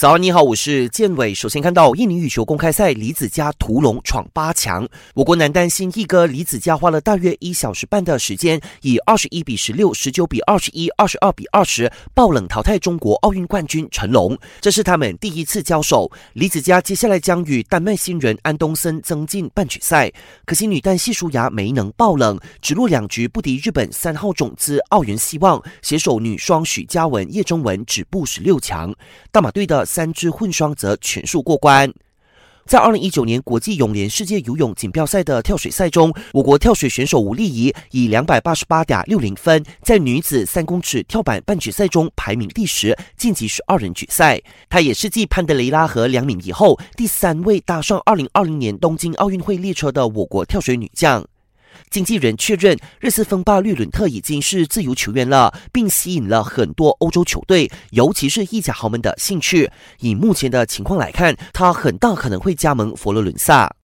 [0.00, 1.34] 早安，你好，我是建伟。
[1.34, 4.88] 首先看到印尼羽球公开赛，李子嘉屠龙闯八强。
[5.12, 14.34] 我国男单新一哥李子嘉花了大约一小时半的时间，以二十一比十六、十九比二十一、二十二比二十爆冷淘汰中国奥运冠军陈龙。
[14.62, 16.10] 这是他们第一次交手。
[16.32, 20.10] 李子嘉接下来将与丹麦新人安东森增进半决赛。
[20.46, 28.94] 可惜女单细舒牙没能爆冷，只落两局不敌日本三号种子奥运希望，携手女双许嘉文、叶中文止步十六强。
[29.30, 29.86] 大马队的。
[29.90, 31.92] 三支混双则全数过关。
[32.64, 44.40] 在二零一九年国际泳联世界游泳锦标赛的跳水赛中，我国跳水选手吴丽仪以两百八十八点六零分，在女子三公尺跳板半决赛中排名第十，晋级十二人决赛。
[44.68, 51.26] 她也是继潘德雷拉和梁敏仪后，第三位搭上二零二零年东京奥运会列车的我国跳水女将。
[51.90, 59.70] 经纪人确认，热刺锋霸绿伦特已经是自由球员了，并吸引了很多欧洲球队，尤其是意甲豪门的兴趣。
[60.00, 63.70] 以目前的情况来看，他很大可能会加盟佛罗伦萨。